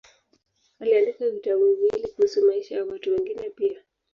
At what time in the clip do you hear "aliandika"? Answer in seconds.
0.79-1.29